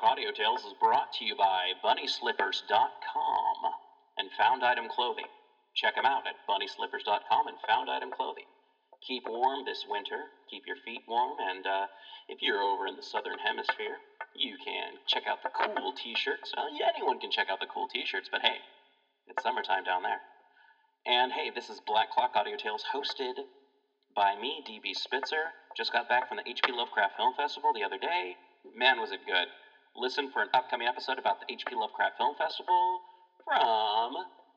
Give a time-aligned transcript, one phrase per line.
[0.00, 3.58] Clock Audio Tales is brought to you by BunnySlippers.com
[4.16, 5.28] and Found Item Clothing.
[5.76, 8.48] Check them out at BunnySlippers.com and Found Item Clothing
[9.06, 11.86] keep warm this winter, keep your feet warm, and uh,
[12.28, 13.96] if you're over in the southern hemisphere,
[14.34, 16.52] you can check out the cool t shirts.
[16.78, 18.60] Yeah, anyone can check out the cool t shirts, but hey,
[19.26, 20.20] it's summertime down there.
[21.06, 23.40] And hey, this is Black Clock Audio Tales hosted
[24.14, 25.56] by me, DB Spitzer.
[25.76, 28.36] Just got back from the HP Lovecraft Film Festival the other day.
[28.76, 29.48] Man, was it good.
[29.96, 33.00] Listen for an upcoming episode about the HP Lovecraft Film Festival
[33.44, 34.14] from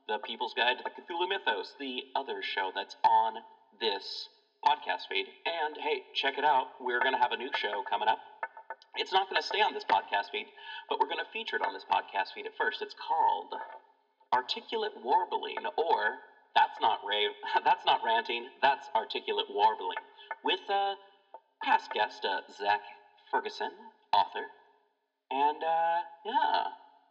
[0.08, 3.42] The People's Guide to the Cthulhu Mythos, the other show that's on
[3.82, 4.30] this
[4.64, 5.26] podcast feed.
[5.46, 6.68] And hey, check it out.
[6.80, 8.20] We're going to have a new show coming up.
[8.96, 10.46] It's not going to stay on this podcast feed,
[10.88, 12.82] but we're going to feature it on this podcast feed at first.
[12.82, 13.58] It's called
[14.34, 16.22] Articulate Warbling, or
[16.56, 17.34] that's not rave,
[17.66, 19.98] that's not ranting, that's articulate warbling,
[20.46, 20.94] with uh,
[21.64, 22.82] past guest uh, Zach
[23.32, 23.72] Ferguson,
[24.14, 24.46] author.
[25.34, 26.64] And uh, yeah,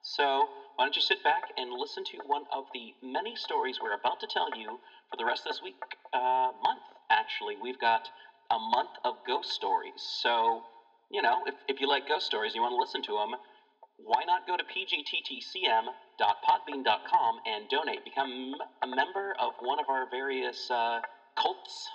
[0.02, 3.94] so why don't you sit back and listen to one of the many stories we're
[3.94, 4.78] about to tell you
[5.10, 5.74] for the rest of this week,
[6.14, 7.56] uh, month, actually.
[7.61, 8.02] We've got
[8.50, 10.02] a month of ghost stories.
[10.22, 10.62] So,
[11.11, 13.34] you know, if, if you like ghost stories, and you want to listen to them,
[13.96, 18.05] why not go to pgttcm.podbean.com and donate?
[18.05, 21.00] Become a member of one of our various uh,
[21.38, 21.88] cults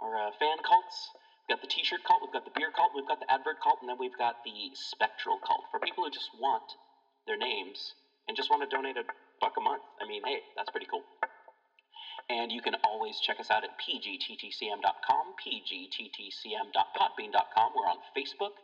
[0.00, 1.10] or uh, fan cults.
[1.50, 3.58] We've got the t shirt cult, we've got the beer cult, we've got the advert
[3.58, 6.78] cult, and then we've got the spectral cult for people who just want
[7.26, 7.98] their names
[8.30, 9.02] and just want to donate a
[9.42, 9.82] buck a month.
[9.98, 11.02] I mean, hey, that's pretty cool.
[12.30, 17.68] And you can always check us out at pgttcm.com, pgttcm.podbean.com.
[17.74, 18.54] We're on Facebook.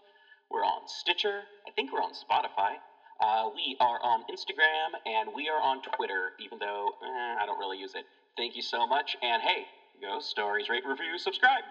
[0.47, 1.51] We're on Stitcher.
[1.67, 2.79] I think we're on Spotify.
[3.19, 7.59] Uh, we are on Instagram and we are on Twitter, even though eh, I don't
[7.59, 8.05] really use it.
[8.37, 9.17] Thank you so much.
[9.23, 9.67] And hey,
[10.01, 11.65] go stories, rate, review, subscribe.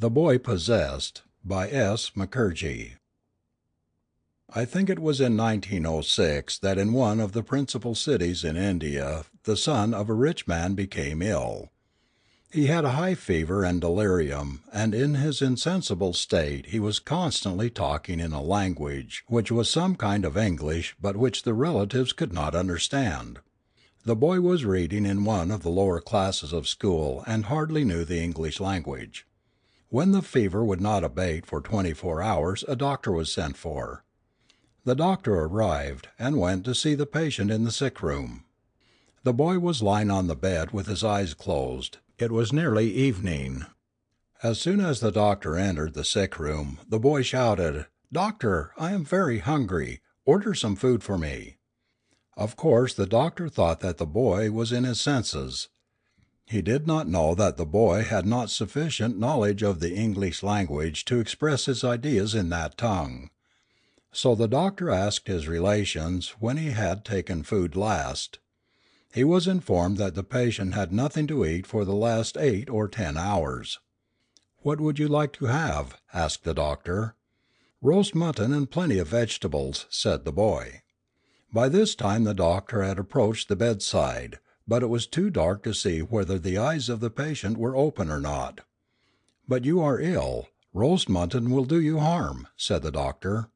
[0.00, 2.12] The Boy Possessed by S.
[2.16, 2.92] Mukherjee.
[4.48, 9.26] I think it was in 1906 that in one of the principal cities in India
[9.44, 11.68] the son of a rich man became ill.
[12.50, 17.68] He had a high fever and delirium, and in his insensible state he was constantly
[17.68, 22.32] talking in a language which was some kind of English but which the relatives could
[22.32, 23.40] not understand.
[24.06, 28.06] The boy was reading in one of the lower classes of school and hardly knew
[28.06, 29.26] the English language.
[29.92, 34.04] When the fever would not abate for twenty four hours a doctor was sent for.
[34.84, 38.44] The doctor arrived, and went to see the patient in the sick room.
[39.24, 41.98] The boy was lying on the bed with his eyes closed.
[42.18, 43.66] It was nearly evening.
[44.44, 49.04] As soon as the doctor entered the sick room, the boy shouted, "Doctor, I am
[49.04, 50.02] very hungry.
[50.24, 51.58] Order some food for me."
[52.36, 55.68] Of course the doctor thought that the boy was in his senses.
[56.50, 61.04] He did not know that the boy had not sufficient knowledge of the English language
[61.04, 63.30] to express his ideas in that tongue.
[64.10, 68.40] So the doctor asked his relations when he had taken food last.
[69.14, 72.88] He was informed that the patient had nothing to eat for the last eight or
[72.88, 73.78] ten hours.
[74.62, 77.14] "What would you like to have?" asked the doctor.
[77.80, 80.82] "Roast mutton and plenty of vegetables," said the boy.
[81.52, 85.74] By this time the doctor had approached the bedside, but it was too dark to
[85.74, 88.60] see whether the eyes of the patient were open or not.
[89.48, 90.46] "But you are ill.
[90.72, 93.48] Roast mutton will do you harm," said the doctor.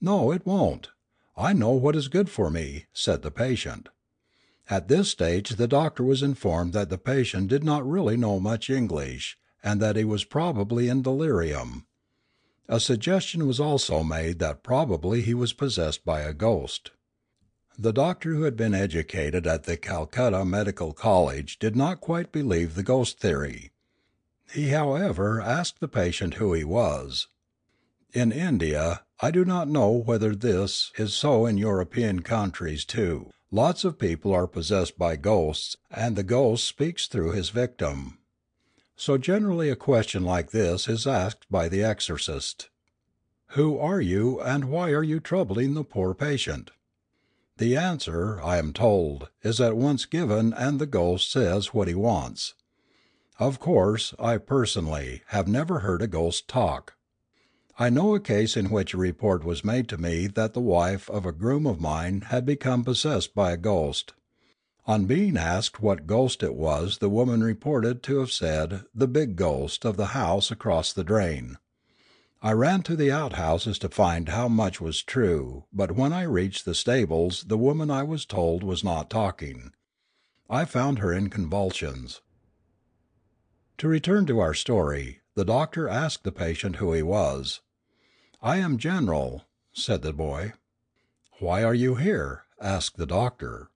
[0.00, 0.88] "No, it won't.
[1.36, 3.90] I know what is good for me," said the patient.
[4.70, 8.70] At this stage the doctor was informed that the patient did not really know much
[8.70, 11.84] English, and that he was probably in delirium.
[12.66, 16.92] A suggestion was also made that probably he was possessed by a ghost.
[17.78, 22.74] The doctor who had been educated at the Calcutta Medical College did not quite believe
[22.74, 23.70] the ghost theory.
[24.50, 27.28] He however asked the patient who he was.
[28.14, 33.84] In India I do not know whether this is so in European countries too lots
[33.84, 38.18] of people are possessed by ghosts and the ghost speaks through his victim.
[38.96, 42.70] So generally a question like this is asked by the exorcist:
[43.48, 46.70] "Who are you and why are you troubling the poor patient?"
[47.58, 51.94] The answer, I am told, is at once given and the ghost says what he
[51.94, 52.52] wants.
[53.38, 56.96] Of course, I, personally, have never heard a ghost talk.
[57.78, 61.08] I know a case in which a report was made to me that the wife
[61.08, 64.12] of a groom of mine had become possessed by a ghost.
[64.86, 69.34] On being asked what ghost it was the woman reported to have said the big
[69.34, 71.56] ghost of the house across the drain.
[72.42, 76.64] I ran to the outhouses to find how much was true but when I reached
[76.64, 79.72] the stables the woman I was told was not talking.
[80.48, 82.20] I found her in convulsions.
[83.78, 87.62] To return to our story, the doctor asked the patient who he was.
[88.42, 90.52] "I am General," said the boy.
[91.40, 93.70] "Why are you here?" asked the doctor.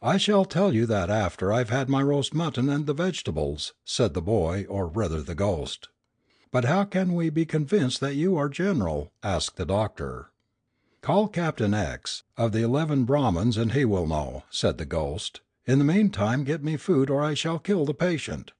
[0.00, 4.14] "I shall tell you that after I've had my roast mutton and the vegetables," said
[4.14, 5.88] the boy, or rather the ghost.
[6.52, 10.32] "But how can we be convinced that you are General?" asked the doctor.
[11.00, 15.40] "Call Captain X, of the eleven Brahmins and he will know," said the ghost.
[15.64, 18.52] "In the meantime get me food or I shall kill the patient."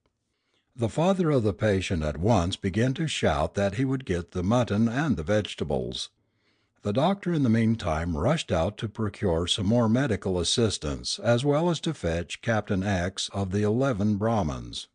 [0.75, 4.43] The father of the patient at once began to shout that he would get the
[4.43, 6.09] mutton and the vegetables.
[6.81, 11.69] The doctor in the meantime rushed out to procure some more medical assistance as well
[11.69, 14.89] as to fetch Captain X of the eleven Brahmans.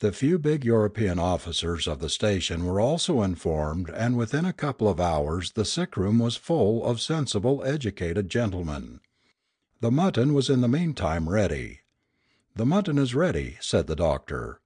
[0.00, 4.88] The few big European officers of the station were also informed and within a couple
[4.88, 9.00] of hours the sick room was full of sensible educated gentlemen.
[9.82, 11.80] The mutton was in the meantime ready.
[12.56, 14.62] "The mutton is ready," said the doctor.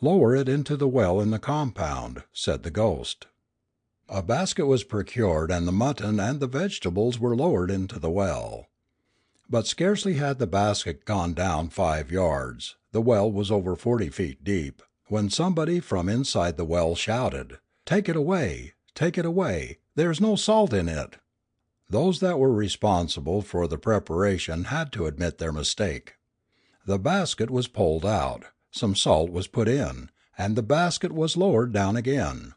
[0.00, 3.26] "Lower it into the well in the compound," said the ghost.
[4.08, 8.68] A basket was procured and the mutton and the vegetables were lowered into the well.
[9.46, 14.42] But scarcely had the basket gone down five yards the well was over forty feet
[14.42, 18.74] deep when somebody from inside the well shouted, "Take it away!
[18.94, 19.78] Take it away!
[19.94, 21.16] There is no salt in it!"
[21.88, 26.14] Those that were responsible for the preparation had to admit their mistake.
[26.86, 28.44] The basket was pulled out.
[28.70, 32.54] Some salt was put in, and the basket was lowered down again.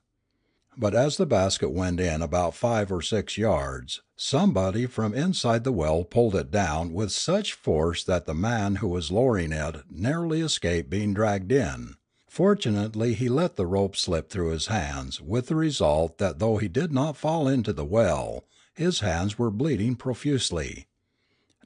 [0.75, 5.71] But as the basket went in about five or six yards, somebody from inside the
[5.71, 10.41] well pulled it down with such force that the man who was lowering it narrowly
[10.41, 11.95] escaped being dragged in.
[12.27, 16.67] Fortunately he let the rope slip through his hands with the result that though he
[16.67, 18.43] did not fall into the well,
[18.73, 20.87] his hands were bleeding profusely.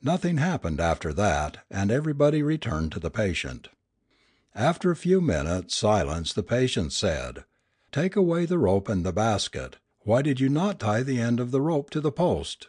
[0.02, 3.70] Nothing happened after that, and everybody returned to the patient.
[4.54, 7.46] After a few minutes' silence the patient said,
[7.94, 9.78] "Take away the rope and the basket.
[10.02, 12.68] Why did you not tie the end of the rope to the post?"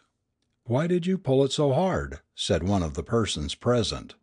[0.63, 4.15] "Why did you pull it so hard?" said one of the persons present.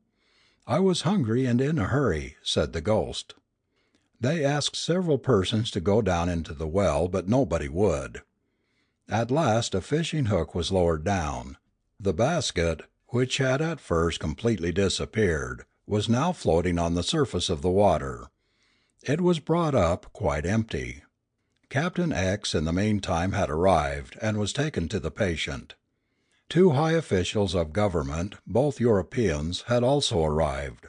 [0.65, 3.33] "I was hungry and in a hurry," said the ghost.
[4.21, 8.21] They asked several persons to go down into the well but nobody would.
[9.09, 11.57] At last a fishing hook was lowered down.
[11.99, 17.61] The basket, which had at first completely disappeared was now floating on the surface of
[17.61, 18.29] the water.
[19.07, 21.03] It was brought up quite empty.
[21.69, 25.75] Captain X in the meantime had arrived, and was taken to the patient.
[26.49, 30.87] Two high officials of government, both Europeans, had also arrived.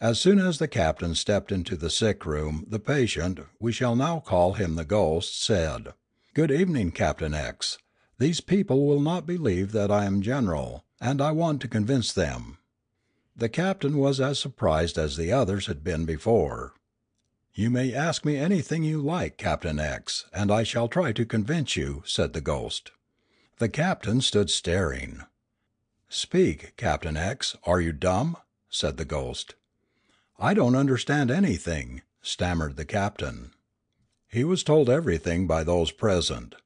[0.00, 4.20] As soon as the captain stepped into the sick room the patient, we shall now
[4.20, 5.92] call him the ghost, said,
[6.32, 7.76] "Good evening, Captain X.
[8.18, 12.56] These people will not believe that I am General, and I want to convince them.
[13.36, 16.72] The captain was as surprised as the others had been before.
[17.56, 21.76] "You may ask me anything you like, Captain X., and I shall try to convince
[21.76, 22.90] you," said the ghost.
[23.58, 25.22] The captain stood staring.
[26.08, 28.36] "Speak, Captain X., are you dumb?"
[28.68, 29.54] said the ghost.
[30.36, 33.52] "I don't understand anything," stammered the captain.
[34.26, 36.56] He was told everything by those present.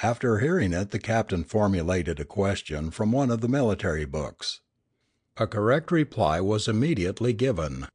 [0.00, 4.60] After hearing it the captain formulated a question from one of the military books.
[5.38, 7.88] A correct reply was immediately given.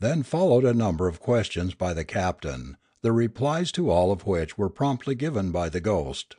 [0.00, 4.56] Then followed a number of questions by the captain, the replies to all of which
[4.56, 6.36] were promptly given by the ghost.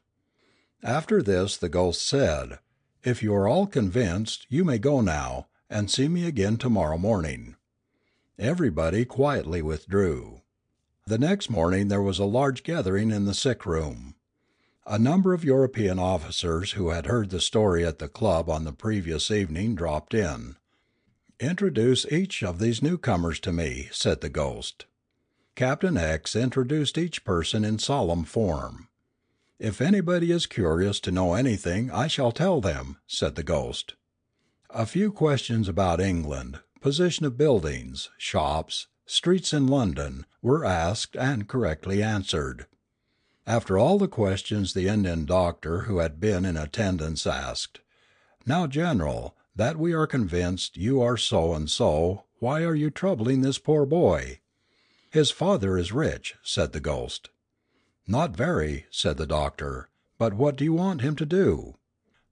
[0.82, 2.60] After this the ghost said,
[3.04, 6.98] "If you are all convinced, you may go now, and see me again to morrow
[6.98, 7.56] morning."
[8.38, 10.42] Everybody quietly withdrew.
[11.06, 14.16] The next morning there was a large gathering in the sick room.
[14.88, 18.72] A number of European officers who had heard the story at the club on the
[18.72, 20.56] previous evening dropped in.
[21.40, 24.86] "Introduce each of these newcomers to me," said the ghost.
[25.56, 28.90] Captain X introduced each person in solemn form.
[29.58, 33.96] If anybody is curious to know anything I shall tell them, said the ghost.
[34.70, 41.48] A few questions about England, position of buildings, shops, streets in London, were asked and
[41.48, 42.68] correctly answered.
[43.48, 47.80] After all the questions the Indian doctor who had been in attendance asked,
[48.46, 53.42] "Now, General, that we are convinced you are so and so, why are you troubling
[53.42, 54.40] this poor boy?"
[55.12, 57.30] "His father is rich," said the ghost.
[58.08, 61.76] "Not very," said the doctor, "but what do you want him to do?"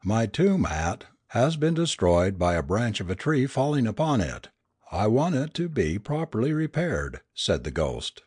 [0.06, 4.48] "My tomb hat has been destroyed by a branch of a tree falling upon it.
[4.90, 8.24] I want it to be properly repaired," said the ghost.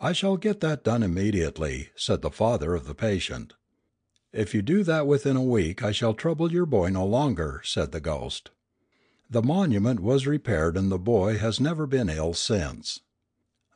[0.00, 3.52] "I shall get that done immediately," said the father of the patient.
[4.36, 7.92] "If you do that within a week I shall trouble your boy no longer," said
[7.92, 8.50] the ghost.
[9.30, 12.98] The monument was repaired and the boy has never been ill since.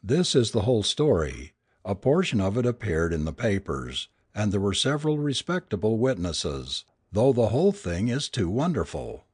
[0.02, 1.52] This is the whole story.
[1.84, 7.32] A portion of it appeared in the papers, and there were several respectable witnesses, though
[7.32, 9.26] the whole thing is too wonderful.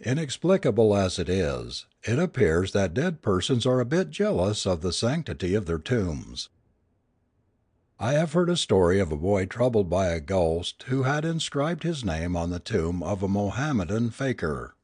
[0.00, 4.94] Inexplicable as it is, it appears that dead persons are a bit jealous of the
[4.94, 6.48] sanctity of their tombs.
[7.98, 11.82] I have heard a story of a boy troubled by a ghost who had inscribed
[11.82, 14.74] his name on the tomb of a Mohammedan fakir.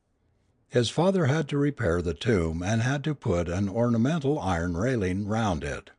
[0.71, 5.26] His father had to repair the tomb and had to put an ornamental iron railing
[5.26, 5.90] round it.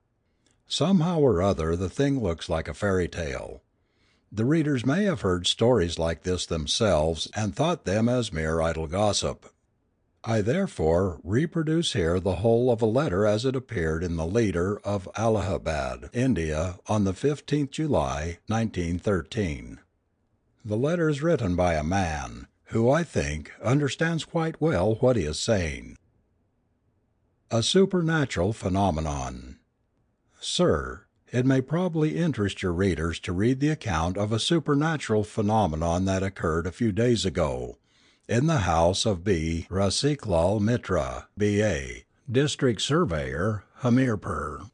[0.67, 3.61] Somehow or other the thing looks like a fairy tale.
[4.31, 8.87] The readers may have heard stories like this themselves and thought them as mere idle
[8.87, 9.45] gossip.
[10.25, 14.79] I therefore reproduce here the whole of a letter as it appeared in the Leader
[14.79, 19.81] of Allahabad, India, on the 15th July, 1913.
[20.63, 25.23] The letter is written by a man, who, I think, understands quite well what he
[25.23, 25.97] is saying.
[27.51, 29.59] A SUPERNATURAL PHENOMENON
[30.39, 31.03] Sir,
[31.33, 36.23] it may probably interest your readers to read the account of a supernatural phenomenon that
[36.23, 37.77] occurred a few days ago
[38.27, 39.67] in the house of B.
[39.69, 44.69] Rasiklal Mitra, B.A., District Surveyor, Hamirpur.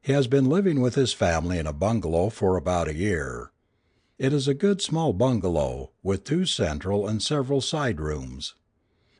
[0.00, 3.52] He has been living with his family in a bungalow for about a year.
[4.16, 8.54] It is a good small bungalow, with two central and several side rooms.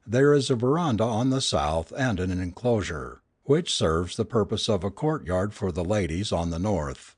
[0.07, 4.83] There is a veranda on the south and an enclosure, which serves the purpose of
[4.83, 7.17] a courtyard for the ladies, on the north.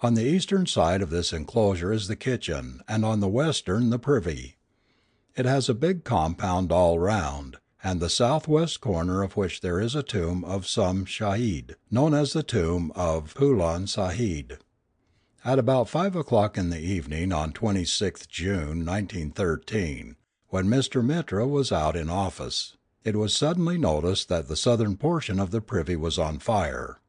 [0.00, 3.98] On the eastern side of this enclosure is the kitchen, and on the western the
[3.98, 4.56] privy.
[5.36, 9.96] It has a big compound all round, and the southwest corner of which there is
[9.96, 14.52] a tomb of some Shahid, known as the tomb of Poolan Sahib.
[15.44, 20.14] At about five o'clock in the evening on 26th June, 1913,
[20.50, 21.04] when Mr.
[21.04, 25.60] Mitra was out in office, it was suddenly noticed that the southern portion of the
[25.60, 27.00] privy was on fire.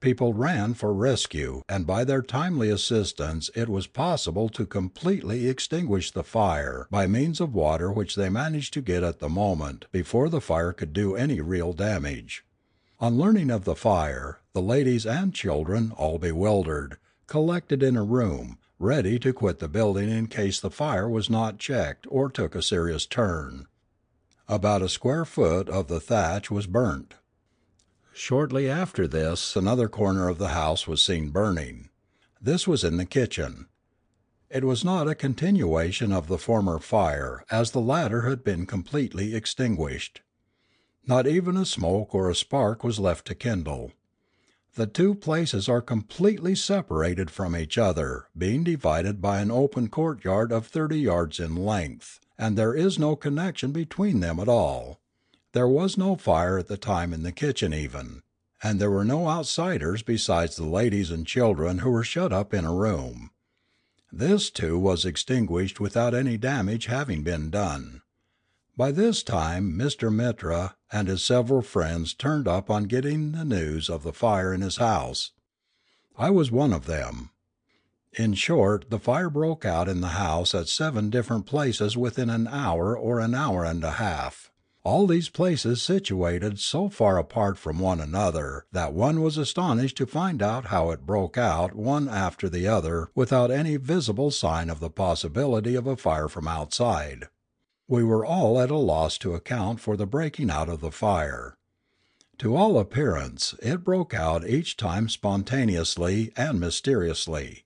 [0.00, 6.10] People ran for rescue and by their timely assistance it was possible to completely extinguish
[6.10, 10.28] the fire by means of water which they managed to get at the moment before
[10.28, 12.44] the fire could do any real damage.
[13.00, 18.58] On learning of the fire, the ladies and children, all bewildered, collected in a room,
[18.78, 22.62] ready to quit the building in case the fire was not checked or took a
[22.62, 23.66] serious turn.
[24.48, 27.14] About a square foot of the thatch was burnt.
[28.18, 31.90] Shortly after this another corner of the house was seen burning.
[32.40, 33.66] This was in the kitchen.
[34.48, 39.34] It was not a continuation of the former fire, as the latter had been completely
[39.34, 40.22] extinguished.
[41.06, 43.92] Not even a smoke or a spark was left to kindle.
[44.76, 50.52] The two places are completely separated from each other, being divided by an open courtyard
[50.52, 55.00] of thirty yards in length, and there is no connection between them at all.
[55.56, 58.20] There was no fire at the time in the kitchen even,
[58.62, 62.66] and there were no outsiders besides the ladies and children who were shut up in
[62.66, 63.30] a room.
[64.12, 68.02] This too was extinguished without any damage having been done.
[68.76, 70.14] By this time Mr.
[70.14, 74.60] Mitra and his several friends turned up on getting the news of the fire in
[74.60, 75.30] his house.
[76.18, 77.30] I was one of them.
[78.12, 82.46] In short the fire broke out in the house at seven different places within an
[82.46, 84.52] hour or an hour and a half
[84.86, 90.06] all these places situated so far apart from one another that one was astonished to
[90.06, 94.78] find out how it broke out one after the other without any visible sign of
[94.78, 97.26] the possibility of a fire from outside.
[97.88, 101.58] We were all at a loss to account for the breaking out of the fire.
[102.38, 107.65] To all appearance, it broke out each time spontaneously and mysteriously.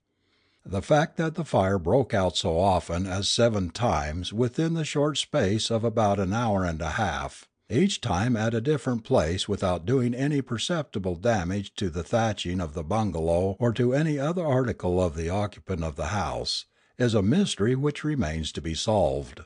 [0.64, 5.16] The fact that the fire broke out so often as seven times within the short
[5.16, 9.86] space of about an hour and a half, each time at a different place without
[9.86, 15.02] doing any perceptible damage to the thatching of the bungalow or to any other article
[15.02, 16.66] of the occupant of the house,
[16.98, 19.40] is a mystery which remains to be solved.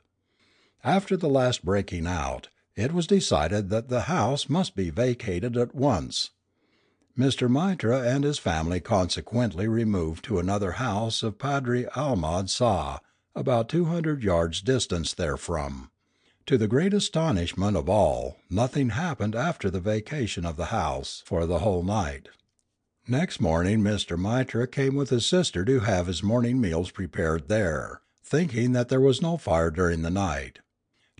[0.83, 5.75] After the last breaking out, it was decided that the house must be vacated at
[5.75, 6.30] once.
[7.16, 7.49] Mr.
[7.49, 12.99] Mitra and his family consequently removed to another house of Padre Almad Sah,
[13.37, 15.90] about two hundred yards distant therefrom.
[16.47, 21.47] To the great astonishment of all, nothing happened after the vacation of the house for
[21.47, 22.30] the whole night.
[23.06, 24.18] Next morning Mr.
[24.18, 29.00] Mitra came with his sister to have his morning meals prepared there, thinking that there
[29.00, 30.59] was no fire during the night.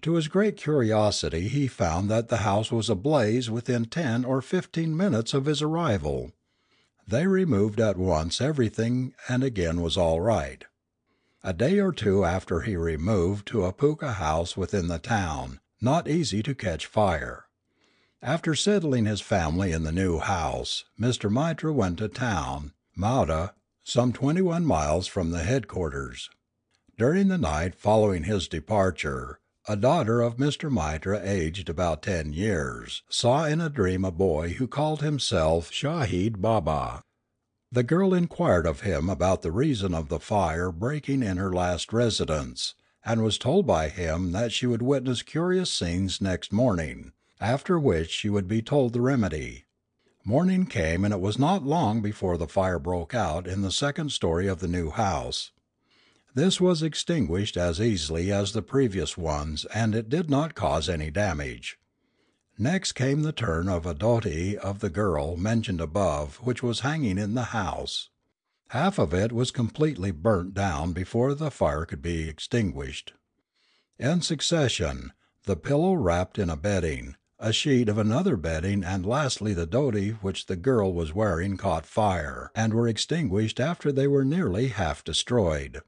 [0.05, 4.95] To his great curiosity he found that the house was ablaze within ten or fifteen
[4.95, 6.33] minutes of his arrival.
[7.09, 10.63] They removed at once everything and again was all right.
[11.43, 16.07] A day or two after he removed to a puka house within the town, not
[16.07, 17.47] easy to catch fire.
[18.21, 21.31] After settling his family in the new house, Mr.
[21.31, 26.29] Mitra went to town, Mauda, some twenty one miles from the headquarters.
[26.99, 30.71] During the night following his departure, a daughter of Mr.
[30.71, 36.43] Mitra aged about ten years saw in a dream a boy who called himself Shahid
[36.43, 37.03] Baba.
[37.73, 41.95] The girl inquired of him about the reason of the fire breaking in her last
[41.95, 42.75] residence,
[43.07, 48.11] and was told by him that she would witness curious scenes next morning, after which
[48.11, 49.65] she would be told the remedy.
[50.27, 54.13] Morning came and it was not long before the fire broke out in the second
[54.13, 55.53] story of the new house.
[56.37, 61.09] This was extinguished as easily as the previous ones and it did not cause any
[61.09, 61.79] damage.
[62.59, 67.19] Next came the turn of a dhoti of the girl mentioned above which was hanging
[67.19, 68.11] in the house.
[68.71, 73.13] Half of it was completely burnt down before the fire could be extinguished.
[74.01, 75.13] In succession,
[75.45, 80.15] the pillow wrapped in a bedding, a sheet of another bedding and lastly the dhoti
[80.21, 85.05] which the girl was wearing caught fire and were extinguished after they were nearly half
[85.05, 85.81] destroyed.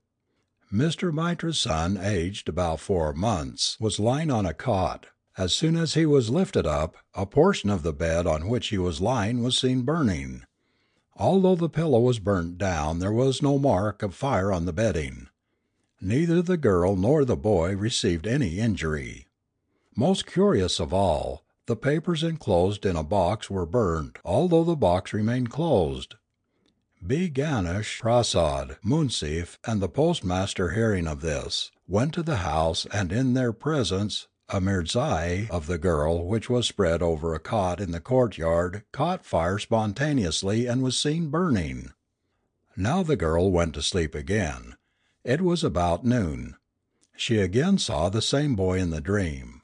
[0.72, 1.12] Mr.
[1.12, 5.06] Mitra's son aged about four months was lying on a cot,
[5.38, 8.78] as soon as he was lifted up, a portion of the bed on which he
[8.78, 10.42] was lying was seen burning.
[11.14, 15.28] Although the pillow was burnt down there was no mark of fire on the bedding.
[16.00, 19.28] Neither the girl nor the boy received any injury.
[19.94, 25.12] Most curious of all, the papers enclosed in a box were burnt although the box
[25.12, 26.16] remained closed.
[27.04, 27.28] B.
[27.28, 33.34] Ganesh Prasad, Munsif, and the postmaster hearing of this, went to the house and in
[33.34, 38.00] their presence a mirzai of the girl which was spread over a cot in the
[38.00, 41.92] courtyard caught fire spontaneously and was seen burning.
[42.76, 44.76] Now the girl went to sleep again.
[45.24, 46.56] It was about noon.
[47.16, 49.62] She again saw the same boy in the dream.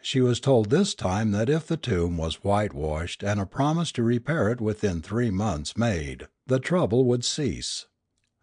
[0.00, 4.02] She was told this time that if the tomb was whitewashed and a promise to
[4.02, 7.86] repair it within three months made, the trouble would cease.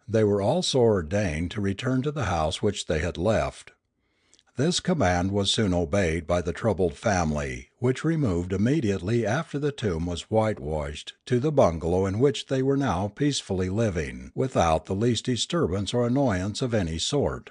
[0.08, 3.72] They were also ordained to return to the house which they had left.
[4.56, 10.04] This command was soon obeyed by the troubled family, which removed immediately after the tomb
[10.04, 15.24] was whitewashed to the bungalow in which they were now peacefully living without the least
[15.24, 17.50] disturbance or annoyance of any sort.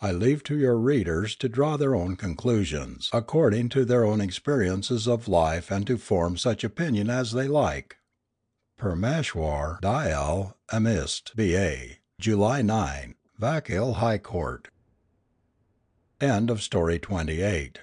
[0.00, 5.06] I leave to your readers to draw their own conclusions according to their own experiences
[5.06, 7.95] of life and to form such opinion as they like.
[8.78, 12.00] Purmeshwar Dayal Amist B.A.
[12.20, 14.68] July 9, Vakil High Court.
[16.20, 17.80] End of story 28